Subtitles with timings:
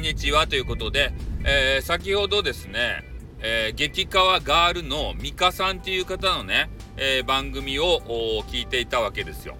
[0.00, 1.12] にちはということで、
[1.44, 3.04] えー、先ほどですね、
[3.40, 8.00] えー、激川ガールのミカさんっていう方のね、えー、番組を
[8.48, 9.56] 聞いていたわけですよ。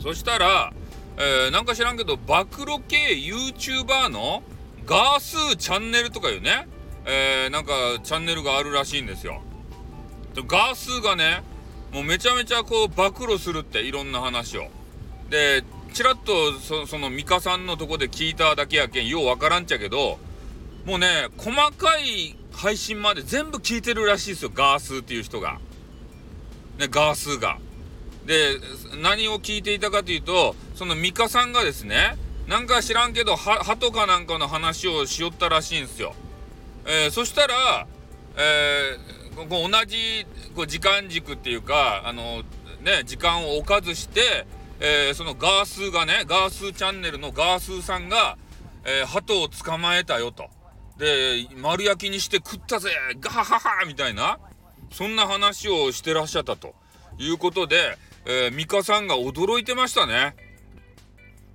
[0.00, 0.72] そしたら、
[1.16, 4.42] えー、なんか知らんけど、暴露系 YouTuber の
[4.86, 6.66] ガースーチャンネルとかいうね、
[7.04, 7.72] えー、なんか
[8.02, 9.42] チャンネルがあるらしいんですよ。
[10.34, 11.42] ガースーがね、
[11.92, 14.68] もうめちゃめちゃこう暴露するっていろんな話を。
[15.28, 15.64] で、
[16.00, 20.18] ちらっとそそのミカさんのとこで聞いただけやけん、ようわからんちゃけど、
[20.86, 25.60] もうね、細かい配信まで全部聞いてるらしいですよ、ガースーっていう人が。
[26.78, 27.58] ね、ガースーが。
[28.24, 28.56] で、
[29.02, 36.14] 何を聞いていたかというと、そのミカさんがですね、なんか知らんけど、鳩かなんかの話をしよったらしいんですよ。
[36.86, 37.86] えー、そしたら、
[38.38, 40.24] えー、こう同じ
[40.56, 42.42] こう時間軸っていうか、あの、
[42.80, 44.46] ね、時間を置かずして、
[44.80, 48.38] えー、そのガースーがね、ガースーチャンネルのガースーさんが、
[48.84, 50.48] えー、鳩を捕まえたよと。
[50.96, 54.38] で、丸焼きにして食ったぜガハハハみたいな、
[54.90, 56.74] そんな話をしてらっしゃったと
[57.18, 60.34] いうことで、えー、ミカさんが驚いてましたね。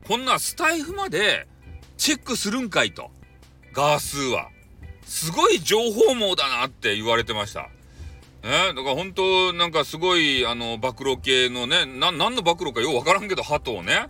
[0.08, 1.48] こんなスタイフまで
[1.98, 3.10] チェックするんかいと。
[3.74, 4.50] ガースーは。
[5.04, 7.70] すごい情報網だなって言われてました。
[8.46, 14.08] ね、だから本当なんかすごいあの暴露系のねな何の暴露かようわからんけど鳩をね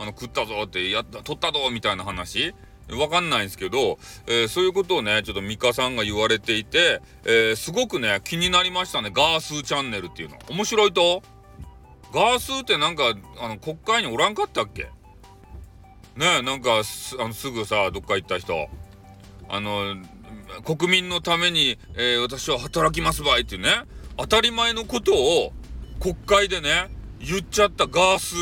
[0.00, 2.52] あの食ったぞってやった取ったぞみたいな話。
[2.90, 10.38] わかんないんですけど、えー、そういうことをねちょっとミカさんが言われていて、えー、すごくね気になりましたねガースーチャンネルっていうの。
[10.50, 11.22] 面白いと？
[12.12, 14.90] ガースーってなんかあの国会におらんかったっけ？
[16.16, 18.68] ねなんかすあのすぐさどっか行った人。
[19.48, 19.96] あの
[20.64, 23.70] 国民のために、えー、私は働きますばいっていうね、
[24.16, 25.52] 当たり前のことを
[26.00, 26.88] 国会でね、
[27.20, 28.34] 言っちゃったガース、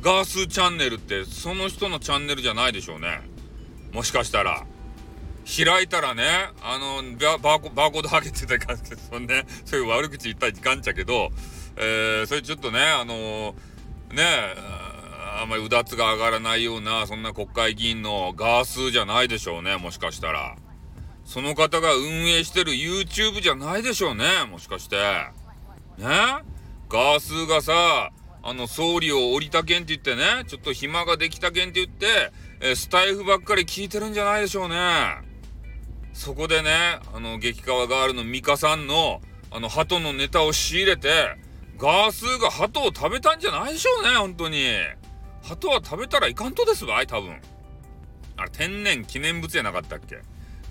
[0.00, 3.20] ガースチャンネルって、その人のチャンネルじゃないでしょうね。
[3.92, 4.66] もしかしたら。
[5.44, 6.24] 開いたらね、
[6.62, 7.02] あの、
[7.38, 11.30] バーコバーコードハゲてたから、そんね、そういう悪口言ったらいかんちゃけど、
[11.76, 14.24] えー、それちょっとね、あのー、ね、
[15.40, 20.56] あんまりうだつが上がらないような、そんな国会議員のガースじゃないでしょうね、もしかしたら。
[21.30, 24.24] その方が運営してる YouTube じゃないでしょうね。
[24.50, 24.96] もしかして。
[24.96, 26.04] ね？
[26.88, 28.10] ガースーがさ、
[28.42, 34.74] あの、総理を降りたけんって言ってね、ちょっと暇ができたけんって言って、えスタイフばっかり聞いてるんじゃないでしょうね。
[36.14, 41.36] そこでね、あの、激川ガールのミカさんの、あの、鳩のネタを仕入れて、
[41.78, 44.64] ガースーが鳩を食べたんじゃないでしょうね、本当に。
[45.44, 47.40] 鳩は食べたらいかんとですわい、多分。
[48.36, 50.18] あれ、天然記念物やなかったっけ？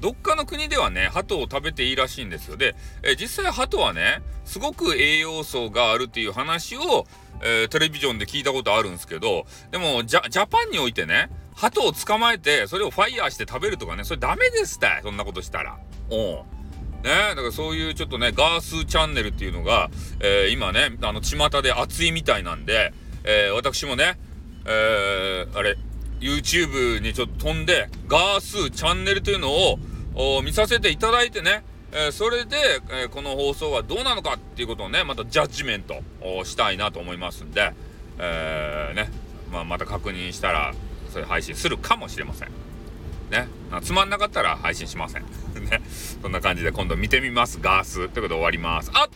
[0.01, 2.57] どっかの国ではね、鳩を食べていいらしいんですよ。
[2.57, 7.05] で、え実際鳩はね、すごく栄養素があるっていう話を、
[7.41, 15.77] えー、テレビジョンで聞いたことあるんですけど、でもジャ、ジャパンにおいてね、鳩を捕まえて、それをファイヤーして食べるとかね、それダメですって、そんなことしたら。
[16.09, 16.59] おう
[17.03, 19.89] ね、だからそういうちょっとね、ガースチャンネルっていうのが、
[20.19, 22.93] えー、今ね、あの、巷で熱いみたいなんで、
[23.23, 24.19] えー、私もね、
[24.66, 25.77] えー、あれ、
[26.19, 29.79] YouTube にちょっと飛んで、ガースチャンネルというのを
[30.44, 32.57] 見させていただいてね、え、それで、
[32.90, 37.74] えー、この放送はどうなのかっていうことをね、またジャッジメントをしたいなと思いますんで、
[38.19, 39.09] えー、ね、
[39.52, 40.74] まあ、また確認したら、
[41.12, 42.50] それ配信するかもしれません。
[43.31, 43.47] ね、
[43.81, 45.24] つまんなかったら配信しません。
[45.66, 45.81] ね、
[46.22, 47.59] そんな感じで今度見てみます。
[47.62, 47.96] ガース。
[47.96, 48.91] ということで終わります。
[48.94, 49.09] あっ